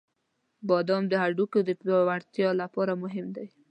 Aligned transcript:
•بادام 0.67 1.03
د 1.09 1.13
هډوکو 1.23 1.59
د 1.65 1.69
پیاوړتیا 1.81 2.49
لپاره 2.61 2.93
مهم 3.03 3.27
دی. 3.35 3.47